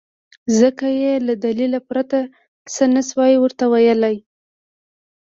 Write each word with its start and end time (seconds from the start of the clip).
ځکه 0.59 0.85
يې 1.01 1.13
له 1.27 1.33
دليله 1.45 1.79
پرته 1.89 2.19
څه 2.73 2.83
نه 2.93 3.01
شوای 3.09 3.33
ورته 3.39 3.65
ويلی. 3.73 4.15